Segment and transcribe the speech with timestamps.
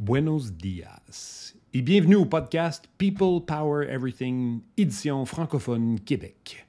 [0.00, 6.66] Buenos dias et bienvenue au podcast People Power Everything, édition francophone Québec.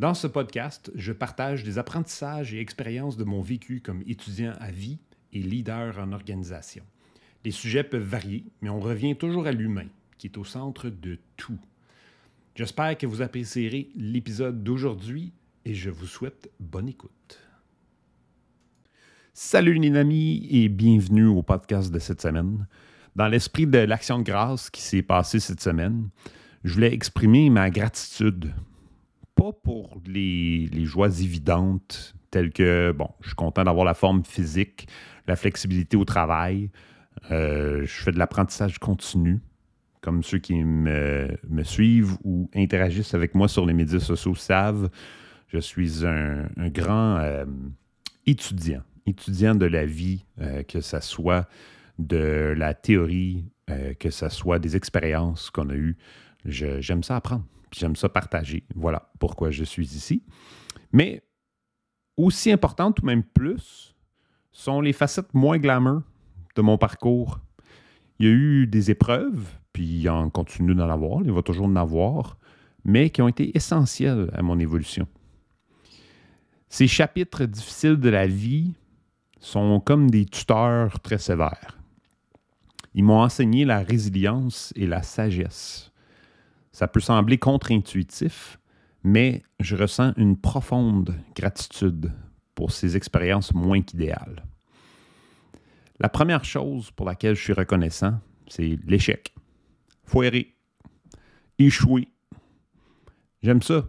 [0.00, 4.72] Dans ce podcast, je partage des apprentissages et expériences de mon vécu comme étudiant à
[4.72, 4.98] vie
[5.32, 6.82] et leader en organisation.
[7.44, 9.86] Les sujets peuvent varier, mais on revient toujours à l'humain,
[10.18, 11.60] qui est au centre de tout.
[12.56, 15.32] J'espère que vous apprécierez l'épisode d'aujourd'hui
[15.64, 17.38] et je vous souhaite bonne écoute.
[19.40, 22.66] Salut les amis et bienvenue au podcast de cette semaine.
[23.14, 26.08] Dans l'esprit de l'action de grâce qui s'est passée cette semaine,
[26.64, 28.52] je voulais exprimer ma gratitude.
[29.36, 34.88] Pas pour les, joies évidentes telles que, bon, je suis content d'avoir la forme physique,
[35.28, 36.68] la flexibilité au travail,
[37.30, 39.38] euh, je fais de l'apprentissage continu,
[40.00, 44.90] comme ceux qui me, suivent ou interagissent avec moi sur les médias sociaux savent.
[45.46, 47.44] Je suis un, un grand euh,
[48.26, 51.48] étudiant étudiant de la vie, euh, que ce soit
[51.98, 55.96] de la théorie, euh, que ce soit des expériences qu'on a eues.
[56.44, 58.64] J'aime ça apprendre, j'aime ça partager.
[58.74, 60.22] Voilà pourquoi je suis ici.
[60.92, 61.22] Mais
[62.16, 63.94] aussi importante ou même plus
[64.52, 66.02] sont les facettes moins glamour
[66.56, 67.40] de mon parcours.
[68.18, 71.66] Il y a eu des épreuves, puis il en continue d'en avoir, il va toujours
[71.66, 72.38] en avoir,
[72.84, 75.06] mais qui ont été essentielles à mon évolution.
[76.68, 78.74] Ces chapitres difficiles de la vie
[79.40, 81.78] sont comme des tuteurs très sévères.
[82.94, 85.92] Ils m'ont enseigné la résilience et la sagesse.
[86.72, 88.58] Ça peut sembler contre-intuitif,
[89.02, 92.12] mais je ressens une profonde gratitude
[92.54, 94.44] pour ces expériences moins qu'idéales.
[96.00, 99.34] La première chose pour laquelle je suis reconnaissant, c'est l'échec.
[100.04, 100.54] Foirer.
[101.58, 102.08] Échouer.
[103.42, 103.84] J'aime ça.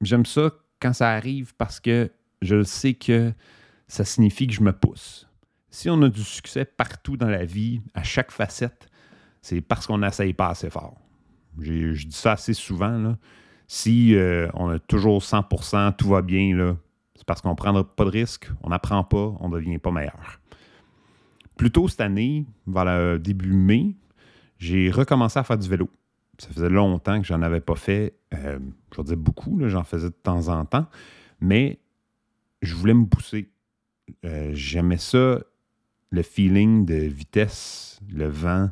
[0.00, 2.10] J'aime ça quand ça arrive parce que
[2.42, 3.32] je sais que
[3.94, 5.28] ça signifie que je me pousse.
[5.70, 8.88] Si on a du succès partout dans la vie, à chaque facette,
[9.40, 10.96] c'est parce qu'on n'essaye pas assez fort.
[11.60, 13.16] Je dis ça assez souvent.
[13.68, 16.76] Si euh, on a toujours 100%, tout va bien,
[17.14, 19.92] c'est parce qu'on ne prend pas de risques, on n'apprend pas, on ne devient pas
[19.92, 20.40] meilleur.
[21.56, 23.94] Plus tôt cette année, vers le début mai,
[24.58, 25.88] j'ai recommencé à faire du vélo.
[26.38, 28.16] Ça faisait longtemps que j'en avais pas fait.
[28.34, 28.58] Euh,
[28.92, 30.86] je vais dire beaucoup, j'en faisais de temps en temps.
[31.40, 31.78] Mais
[32.60, 33.50] je voulais me pousser.
[34.24, 35.40] Euh, j'aimais ça,
[36.10, 38.70] le feeling de vitesse, le vent,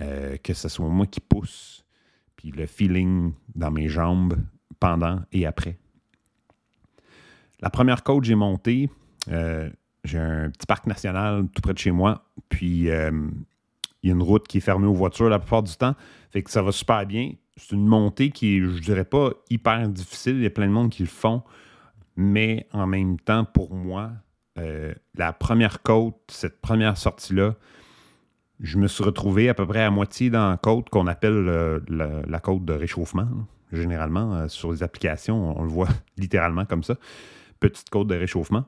[0.00, 1.84] euh, que ce soit moi qui pousse,
[2.36, 4.36] puis le feeling dans mes jambes
[4.80, 5.78] pendant et après.
[7.60, 8.90] La première côte j'ai montée,
[9.28, 9.70] euh,
[10.04, 13.10] j'ai un petit parc national tout près de chez moi, puis il y a
[14.14, 15.94] une route qui est fermée aux voitures la plupart du temps,
[16.30, 17.32] fait que ça va super bien.
[17.56, 20.72] C'est une montée qui est, je dirais pas hyper difficile, il y a plein de
[20.72, 21.42] monde qui le font,
[22.16, 24.12] mais en même temps, pour moi,
[24.58, 27.54] euh, la première côte, cette première sortie-là,
[28.60, 31.80] je me suis retrouvé à peu près à moitié dans la côte qu'on appelle euh,
[31.88, 33.28] la, côte de réchauffement.
[33.72, 36.96] Généralement, euh, sur les applications, on le voit littéralement comme ça.
[37.60, 38.64] Petite côte de réchauffement.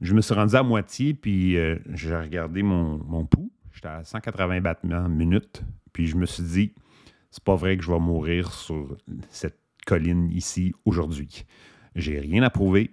[0.00, 1.56] Je me suis rendu à moitié, puis
[1.94, 3.50] j'ai regardé mon, mon pouls.
[3.72, 5.62] J'étais à 180 battements minute.
[5.94, 6.74] Puis je me suis dit,
[7.30, 8.94] c'est pas vrai que je vais mourir sur
[9.30, 11.46] cette colline ici aujourd'hui.
[11.94, 12.90] J'ai rien à prouver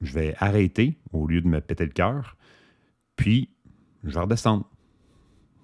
[0.00, 2.36] je vais arrêter au lieu de me péter le cœur,
[3.16, 3.50] puis
[4.04, 4.68] je vais redescendre.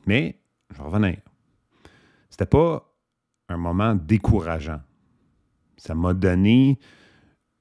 [0.07, 0.39] Mais
[0.71, 1.19] je vais revenir.
[2.31, 2.93] C'était pas
[3.49, 4.81] un moment décourageant.
[5.77, 6.79] Ça m'a donné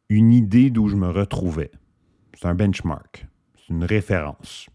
[0.09, 1.71] une idée d'où je me retrouvais.
[2.33, 4.69] C'est un benchmark, c'est une référence.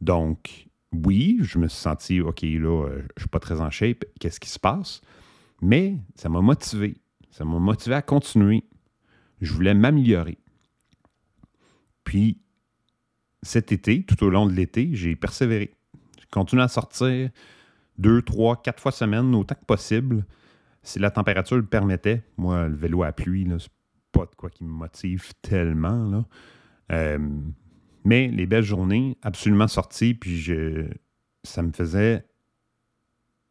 [0.00, 4.04] Donc, oui, je me suis senti, OK, là, euh, je suis pas très en shape,
[4.20, 5.00] qu'est-ce qui se passe?
[5.60, 6.96] Mais ça m'a motivé.
[7.30, 8.64] Ça m'a motivé à continuer.
[9.40, 10.38] Je voulais m'améliorer.
[12.12, 12.42] Puis,
[13.42, 15.72] cet été, tout au long de l'été, j'ai persévéré.
[16.18, 17.30] J'ai continué à sortir
[17.96, 20.26] deux, trois, quatre fois semaine, autant que possible.
[20.82, 23.70] Si la température le permettait, moi, le vélo à pluie, c'est
[24.12, 26.26] pas de quoi qui me motive tellement.
[26.90, 27.18] Euh,
[28.04, 30.84] mais les belles journées, absolument sorties, puis je,
[31.44, 32.26] ça me faisait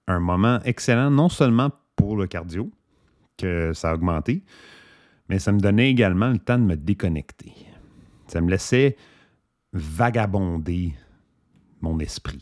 [0.05, 2.71] un moment excellent, non seulement pour le cardio,
[3.37, 4.43] que ça a augmenté,
[5.29, 7.53] mais ça me donnait également le temps de me déconnecter.
[8.31, 8.95] Ça me laissait
[9.73, 10.93] vagabonder
[11.81, 12.41] mon esprit.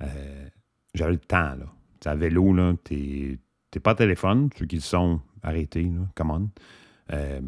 [0.00, 0.48] Euh,
[0.92, 1.66] j'avais le temps, là.
[2.04, 3.38] À vélo, là, t'es,
[3.80, 6.50] pas téléphone, ceux qui sont arrêtés, là, come
[7.12, 7.40] euh,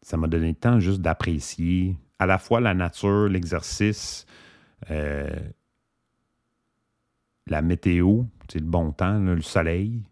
[0.00, 4.24] ça m'a donné le temps juste d'apprécier à la fois la nature, l'exercice,
[4.90, 5.28] euh,
[7.46, 8.22] la météo,
[8.54, 10.04] le bon temps, le soleil.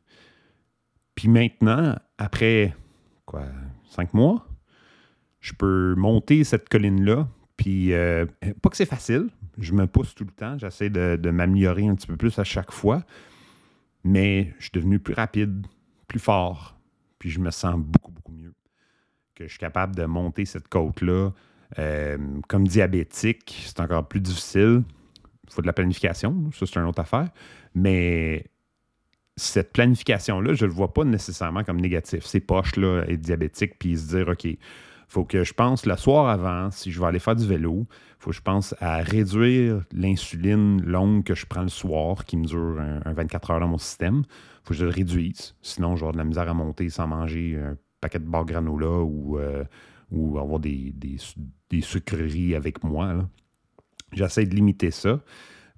[1.15, 2.77] Puis maintenant, après
[3.25, 3.45] quoi,
[3.89, 4.47] cinq mois,
[5.41, 7.29] je peux monter cette colline-là.
[7.57, 8.27] Puis, euh,
[8.63, 9.29] pas que c'est facile.
[9.59, 10.57] Je me pousse tout le temps.
[10.59, 13.03] J'essaie de, m'améliorer un petit peu plus à chaque fois.
[14.05, 15.67] Mais je suis devenu plus rapide,
[16.07, 16.79] plus fort.
[17.19, 18.55] Puis je me sens beaucoup, beaucoup mieux.
[19.35, 21.31] Que je suis capable de monter cette côte-là.
[21.79, 22.19] Euh,
[22.49, 24.83] comme diabétique, c'est encore plus difficile.
[25.49, 26.51] Il faut de la planification.
[26.53, 27.29] Ça, c'est une autre affaire.
[27.75, 28.47] Mais
[29.37, 32.25] cette planification-là, je ne le vois pas nécessairement comme négatif.
[32.25, 34.47] C'est poche, là, être diabétique, puis se dire, OK,
[35.09, 37.87] faut que je pense le soir avant, si je vais aller faire du vélo,
[38.19, 42.45] faut que je pense à réduire l'insuline longue que je prends le soir, qui me
[42.45, 44.25] dure un, 24 heures dans mon système.
[44.65, 45.55] faut que je le réduise.
[45.63, 48.45] Sinon, je vais avoir de la misère à monter sans manger un paquet de barres
[48.45, 49.65] granola ou, euh,
[50.11, 53.27] ou avoir des, des, sucreries avec moi.
[54.13, 55.21] J'essaie de limiter ça.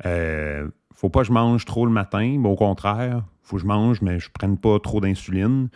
[0.06, 3.66] Euh, faut pas que je mange trop le matin, mais au contraire, faut que je
[3.66, 5.68] mange, mais je ne prenne pas trop d'insuline.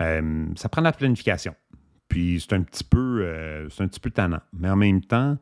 [0.00, 1.54] Euh, ça prend de la planification.
[2.12, 4.42] Puis c'est un petit peu euh, c'est un petit peu tannant.
[4.52, 5.38] Mais en même temps,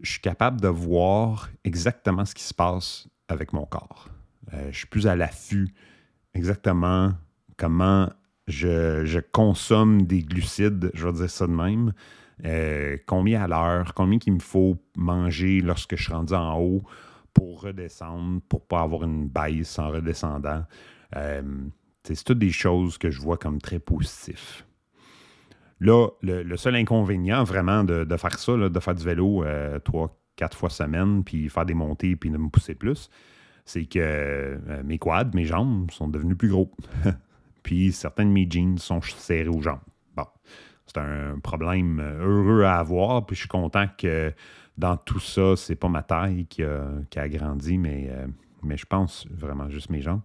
[0.00, 4.08] je suis capable de voir exactement ce qui se passe avec mon corps.
[4.54, 5.74] Euh, je suis plus à l'affût
[6.32, 7.12] exactement
[7.56, 8.08] comment
[8.46, 11.92] je, consomme des glucides, je vais dire ça de même.
[13.08, 16.84] combien à l'heure, combien il me faut manger lorsque je suis rendu en haut
[17.34, 20.62] pour redescendre, pour pas avoir une baisse en redescendant.
[21.16, 21.42] Euh,
[22.04, 24.62] c'est toutes des choses que je vois comme très positives.
[25.80, 30.56] Là, le, seul inconvénient vraiment de, faire ça, de faire du vélo euh, trois, quatre
[30.56, 33.10] fois semaine, puis faire des montées, puis de me pousser plus,
[33.64, 36.70] c'est que euh, mes quads, mes jambes sont devenus plus gros.
[37.62, 39.80] puis certains de mes jeans sont serrés aux jambes.
[40.16, 40.26] Bon,
[40.86, 44.32] c'est un problème heureux à avoir, puis je suis content que
[44.78, 48.10] dans tout ça, c'est pas ma taille qui a, grandi, mais,
[48.62, 50.22] mais je pense vraiment juste mes jambes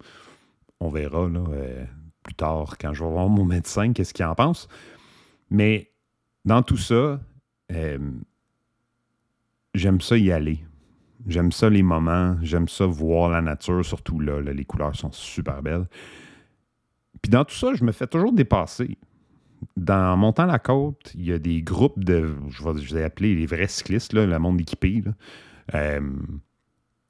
[0.82, 1.86] on verra euh,
[2.24, 4.68] plus tard quand je vais voir mon médecin, qu'est-ce qu'il en pense.
[5.52, 5.92] Mais
[6.46, 7.20] dans tout ça,
[7.72, 8.00] euh,
[9.76, 10.64] j'aime ça y aller.
[11.28, 15.62] J'aime ça les moments, j'aime ça voir la nature, surtout là, les couleurs sont super
[15.62, 15.88] belles.
[17.22, 18.98] Puis dans tout ça, je me fais toujours dépasser.
[19.78, 23.46] Dans montant la côte, il y a des groupes de, je vais, je appeler les
[23.46, 25.04] vrais cyclistes, là, le monde équipé.
[25.76, 26.02] Euh,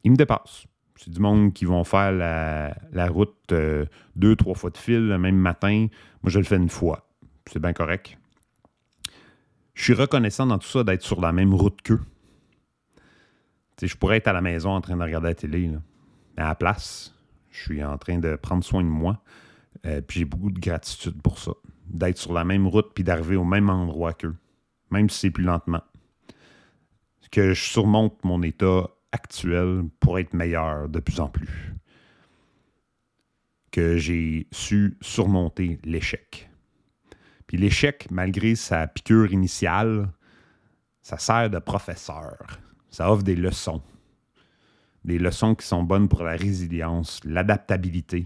[0.04, 0.66] ils me dépassent.
[0.98, 3.86] C'est du monde qui vont faire la, route euh,
[4.18, 5.88] deux, trois fois de fil le même matin.
[6.22, 7.08] Moi, je le fais une fois.
[7.50, 8.18] C'est bien correct.
[9.74, 12.02] Je suis reconnaissant dans tout ça d'être sur la même route qu'eux.
[13.82, 15.72] je pourrais être à la maison en train de regarder la télé.
[16.38, 17.16] Mais à la place,
[17.50, 19.22] je suis en train de prendre soin de moi.
[19.86, 21.52] Euh, puis j'ai beaucoup de gratitude pour ça.
[21.88, 24.36] D'être sur la même route puis d'arriver au même endroit qu'eux.
[24.92, 25.82] Même si c'est plus lentement.
[27.32, 31.74] Que je surmonte mon état actuel pour être meilleur de plus en plus.
[33.72, 36.51] Que j'ai su surmonter l'échec.
[37.52, 40.08] Puis l'échec, malgré sa piqûre initiale,
[41.02, 42.38] ça sert de professeur.
[42.90, 43.82] Ça offre des leçons.
[45.04, 48.26] Des leçons qui sont bonnes pour la résilience, l'adaptabilité,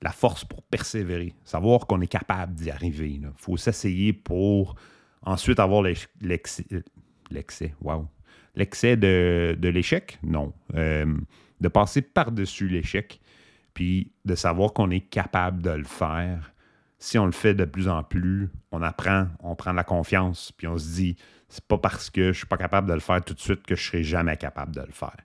[0.00, 3.10] la force pour persévérer, savoir qu'on est capable d'y arriver.
[3.10, 4.76] Il faut s'essayer pour
[5.20, 6.64] ensuite avoir l'excès.
[7.82, 8.08] Wow
[8.54, 10.18] l'excès de, l'échec?
[10.22, 10.54] Non.
[10.74, 11.04] Euh,
[11.60, 13.20] de passer par-dessus l'échec,
[13.74, 16.54] puis de savoir qu'on est capable de le faire.
[16.98, 20.66] Si on le fait de plus en plus, on apprend, on prend la confiance, puis
[20.66, 21.16] on se dit,
[21.48, 23.76] c'est pas parce que je suis pas capable de le faire tout de suite que
[23.76, 25.16] je serai jamais capable de le faire.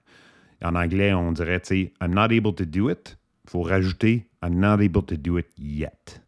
[0.64, 3.18] En anglais, on dirait, tu sais, I'm not able to do it.
[3.46, 6.22] Il faut rajouter, I'm not able to do it yet.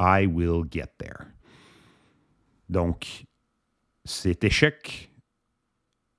[0.00, 1.26] I will get there.
[2.68, 3.24] Donc,
[4.04, 5.10] cet échec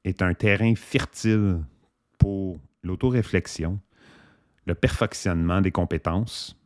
[0.06, 1.64] est un terrain fertile
[2.18, 3.80] pour l'autoréflexion,
[4.66, 6.58] le perfectionnement des compétences,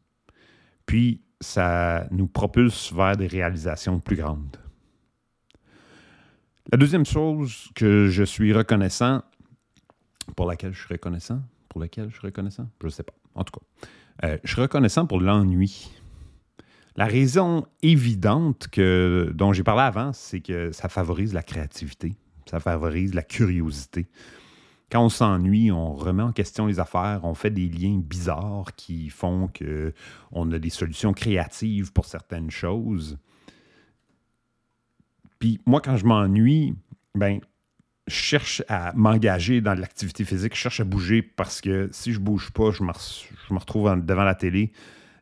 [0.85, 4.57] puis ça nous propulse vers des réalisations plus grandes.
[6.71, 9.23] La deuxième chose que je suis reconnaissant,
[10.35, 13.43] pour laquelle je suis reconnaissant, pour laquelle je suis reconnaissant, je ne sais pas, en
[13.43, 13.87] tout cas,
[14.27, 15.91] euh, je suis reconnaissant pour l'ennui.
[16.95, 22.13] La raison évidente que, dont j'ai parlé avant, c'est que ça favorise la créativité.
[22.49, 24.07] Ça favorise la curiosité.
[24.91, 29.09] Quand on s'ennuie, on remet en question les affaires, on fait des liens bizarres qui
[29.09, 33.17] font qu'on a des solutions créatives pour certaines choses.
[35.39, 36.75] Puis moi, quand je m'ennuie,
[37.15, 37.39] ben,
[38.07, 42.19] je cherche à m'engager dans l'activité physique, je cherche à bouger parce que si je
[42.19, 42.91] bouge pas, je me,
[43.47, 44.73] je me retrouve devant la télé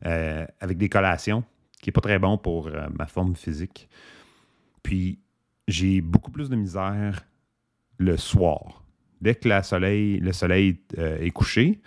[0.06, 1.44] euh, avec des collations,
[1.80, 3.88] qui n'est pas très bon pour euh, ma forme physique.
[4.82, 5.20] Puis
[5.68, 7.28] j'ai beaucoup plus de misère
[8.00, 8.84] le soir.
[9.22, 11.82] Dès que le soleil euh, est couché,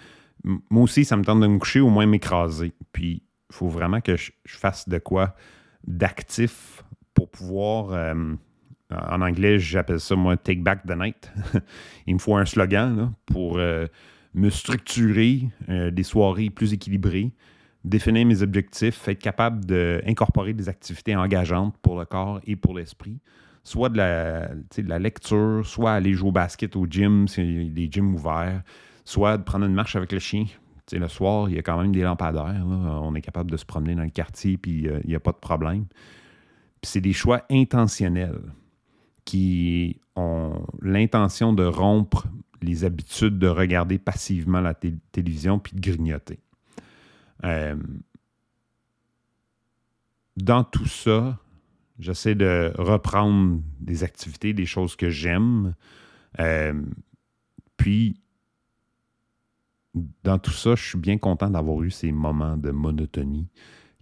[0.45, 2.73] moi aussi, ça me tente de me coucher, au moins m'écraser.
[2.93, 5.35] Puis, il faut vraiment que je, fasse de quoi
[5.87, 6.83] d'actif
[7.15, 8.35] pour pouvoir euh,
[8.91, 11.33] En anglais, j'appelle ça, moi, Take Back the Night.
[12.07, 13.87] Il me faut un slogan pour euh,
[14.35, 17.33] me structurer des soirées plus équilibrées,
[17.85, 23.19] définir mes objectifs, être capable d'incorporer des activités engageantes pour le corps et pour l'esprit.
[23.64, 27.88] Soit de la, de la lecture, soit aller jouer au basket au gym, a des
[27.90, 28.62] gyms ouverts,
[29.04, 30.47] soit de prendre une marche avec le chien.
[30.90, 32.64] le soir, il y a quand même des lampadaires.
[32.66, 35.33] On est capable de se promener dans le quartier, puis euh, il n'y a pas
[35.33, 35.87] de problème.
[36.83, 38.42] c'est des choix intentionnels
[39.25, 42.26] qui ont l'intention de rompre
[42.62, 46.40] les habitudes de regarder passivement la télévision puis de grignoter.
[47.45, 47.76] Euh,
[50.37, 51.38] dans tout ça,
[52.02, 55.75] j'essaie de reprendre des activités, des choses que j'aime.
[56.40, 56.82] Euh,
[57.76, 58.21] puis,
[60.25, 63.49] dans tout ça, je suis bien content d'avoir eu ces moments de monotonie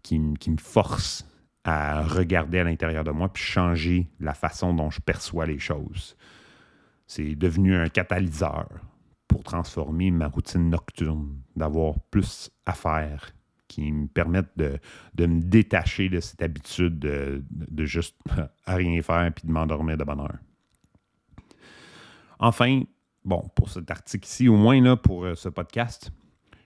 [0.03, 1.27] qui, qui me forcent
[1.65, 6.17] à regarder à l'intérieur de moi puis changer la façon dont je perçois les choses.
[7.07, 8.69] C'est devenu un catalyseur
[9.29, 13.33] pour transformer ma routine nocturne, d'avoir plus à faire
[13.71, 14.79] qui me permettent de,
[15.27, 18.17] me détacher de cette habitude de, juste
[18.67, 20.39] à rien faire puis de m'endormir de bonne heure.
[22.39, 22.83] Enfin,
[23.25, 26.11] bon, pour cet article-ci, au moins là, pour euh, ce podcast,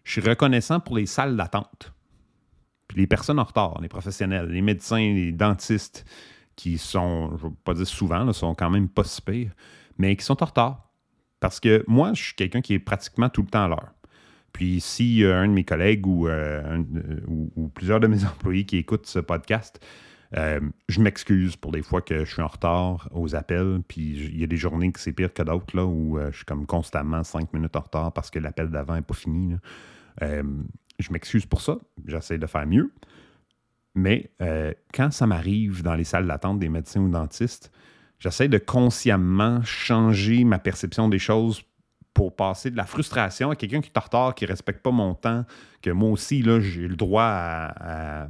[0.05, 1.95] je suis reconnaissant pour les salles d'attente
[2.95, 6.05] les personnes en retard, les professionnels, les médecins, les dentistes,
[6.57, 9.53] qui sont, je ne vais pas dire souvent, sont quand même pas si pires,
[9.99, 10.91] mais qui sont en retard.
[11.41, 13.93] Parce que moi, je suis quelqu'un qui est pratiquement tout le temps à l'heure.
[14.55, 16.81] Puis si un de mes collègues ou, euh,
[17.29, 19.85] ou, plusieurs de mes employés qui écoutent ce podcast,
[20.37, 23.81] euh, je m'excuse pour des fois que je suis en retard aux appels.
[23.87, 26.45] Puis il y a des journées que c'est pire que d'autres, où euh, je suis
[26.47, 29.57] comme constamment cinq minutes en retard parce que l'appel d'avant n'est pas fini
[30.99, 32.93] je m'excuse pour ça, j'essaie de faire mieux.
[33.95, 37.71] Mais euh, quand ça m'arrive dans les salles d'attente des médecins ou dentistes,
[38.19, 41.63] j'essaie de consciemment changer ma perception des choses
[42.15, 45.15] pour passer de la frustration à quelqu'un qui est en qui ne respecte pas mon
[45.15, 45.45] temps,
[45.83, 48.29] que moi aussi, là, j'ai le droit à,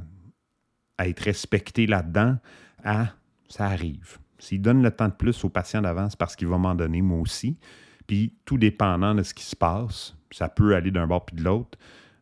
[0.99, 2.37] être respecté là-dedans,
[2.83, 3.09] à
[3.47, 4.17] ça arrive.
[4.39, 7.01] S'il donne le temps de plus au patient d'avance, c'est parce qu'il va m'en donner
[7.01, 7.57] moi aussi.
[8.07, 11.43] Puis, tout dépendant de ce qui se passe, ça peut aller d'un bord puis de
[11.43, 11.77] l'autre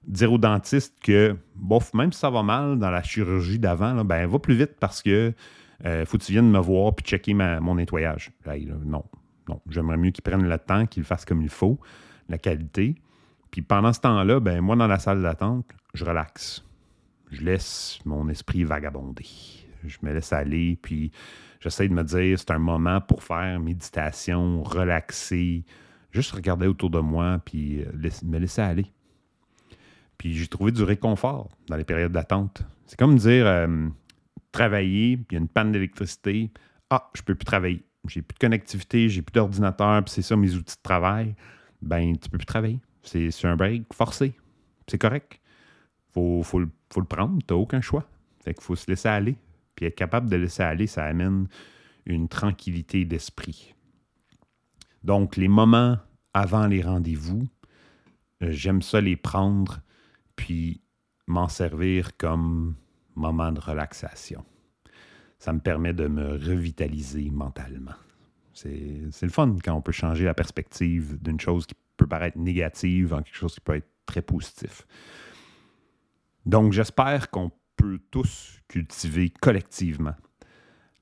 [0.07, 4.27] dire au dentiste que, bof, même si ça va mal dans la chirurgie d'avant, ben,
[4.27, 5.33] va plus vite parce que
[5.85, 8.31] euh, faut que tu viennes me voir puis checker mon nettoyage.
[8.85, 9.03] non,
[9.49, 9.61] non.
[9.69, 11.79] J'aimerais mieux qu'il prenne le temps, qu'il le fasse comme il faut,
[12.29, 12.95] la qualité.
[13.51, 16.63] Puis pendant ce temps-là, ben, moi, dans la salle d'attente, je relaxe.
[17.31, 19.25] Je laisse mon esprit vagabonder.
[19.85, 21.11] Je me laisse aller, puis
[21.59, 25.65] j'essaie de me dire, c'est un moment pour faire méditation, relaxer,
[26.11, 28.85] juste regarder autour de moi, puis euh, me laisser aller.
[30.17, 32.63] Puis j'ai trouvé du réconfort dans les périodes d'attente.
[32.85, 33.89] C'est comme dire euh,
[34.51, 36.51] travailler, il y a une panne d'électricité.
[36.89, 37.83] Ah, je peux plus travailler.
[38.07, 41.35] J'ai plus de connectivité, j'ai plus d'ordinateur, puis c'est ça mes outils de travail.
[41.81, 42.79] Ben, tu peux plus travailler.
[43.01, 44.33] C'est un break forcé.
[44.87, 45.39] C'est correct.
[46.13, 48.07] Faut, faut, le, faut le prendre, tu n'as aucun choix.
[48.43, 49.35] Fait qu'il faut se laisser aller.
[49.75, 51.47] Puis être capable de laisser aller, ça amène
[52.05, 53.73] une tranquillité d'esprit.
[55.03, 55.97] Donc, les moments
[56.33, 57.47] avant les rendez-vous,
[58.41, 59.81] euh, j'aime ça les prendre
[60.35, 60.81] puis
[61.27, 62.75] m'en servir comme
[63.15, 64.43] moment de relaxation.
[65.43, 67.91] Ça me permet de me revitaliser mentalement.
[68.53, 73.13] C'est le fun quand on peut changer la perspective d'une chose qui peut paraître négative
[73.13, 74.87] en quelque chose qui peut être très positif.
[76.45, 80.15] Donc j'espère qu'on peut tous cultiver collectivement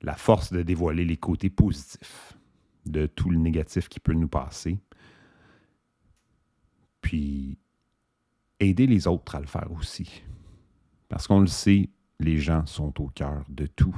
[0.00, 2.36] la force de dévoiler les côtés positifs
[2.84, 4.76] de tout le négatif qui peut nous passer.
[7.00, 7.60] Puis
[8.58, 10.24] aider les autres à le faire aussi.
[11.08, 11.90] Parce qu'on le sait,
[12.20, 13.94] les gens sont au cœur de tout.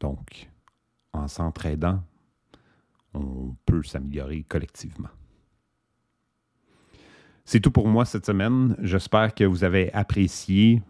[0.00, 0.48] Donc,
[1.12, 2.02] en s'entraidant,
[3.14, 5.08] on peut s'améliorer collectivement.
[7.44, 8.76] C'est tout pour moi cette semaine.
[8.80, 10.82] J'espère que vous avez apprécié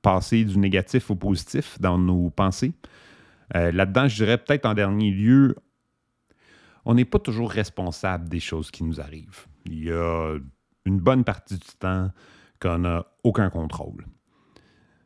[0.00, 2.72] passer du négatif au positif dans nos pensées.
[3.54, 5.56] Euh, là-dedans, je dirais peut-être en dernier lieu,
[6.84, 9.46] on n'est pas toujours responsable des choses qui nous arrivent.
[9.64, 10.36] Il y a
[10.84, 12.10] une bonne partie du temps
[12.60, 14.06] qu'on n'a aucun contrôle.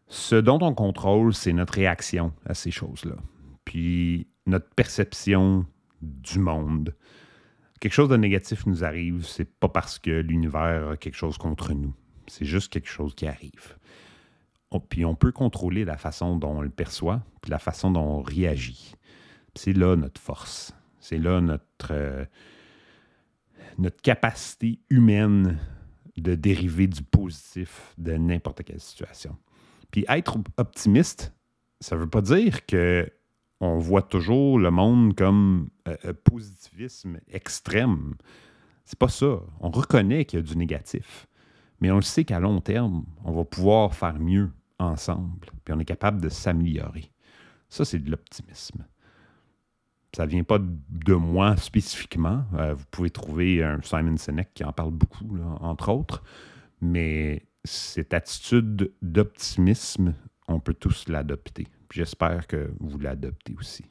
[0.08, 3.16] Ce dont on contrôle, c'est notre réaction à ces choses-là.
[3.64, 5.66] Puis notre perception
[6.00, 6.94] du monde.
[7.80, 11.74] Quelque chose de négatif nous arrive, c'est pas parce que l'univers a quelque chose contre
[11.74, 11.94] nous.
[12.26, 13.76] C'est juste quelque chose qui arrive.
[14.88, 18.22] puis on peut contrôler la façon dont on le perçoit, puis la façon dont on
[18.22, 18.94] réagit.
[19.54, 20.74] C'est là notre force.
[21.00, 22.24] C'est là notre, euh,
[23.78, 25.58] notre capacité humaine
[26.16, 29.36] de dériver du positif de n'importe quelle situation.
[29.90, 31.32] Puis être optimiste,
[31.80, 33.10] ça ne veut pas dire que
[33.60, 38.14] on voit toujours le monde comme euh, euh, positivisme extrême.
[38.84, 39.40] C'est pas ça.
[39.60, 41.26] On reconnaît qu'il y a du négatif,
[41.80, 45.80] mais on le sait qu'à long terme, on va pouvoir faire mieux ensemble, puis on
[45.80, 47.10] est capable de s'améliorer.
[47.68, 48.86] Ça, c'est de l'optimisme.
[50.16, 52.44] Ça ne vient pas de moi spécifiquement.
[52.54, 56.22] Euh, vous pouvez trouver un Simon Sinek qui en parle beaucoup, entre autres.
[56.80, 60.14] Mais cette attitude d'optimisme,
[60.48, 61.66] on peut tous l'adopter.
[61.92, 63.84] J'espère que vous l'adoptez aussi.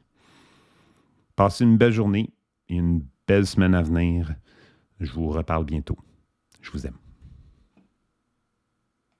[1.36, 2.34] Passez une belle journée
[2.69, 4.36] et une belle semaine à venir.
[5.00, 5.98] Je vous reparle bientôt.
[6.62, 6.98] Je vous aime.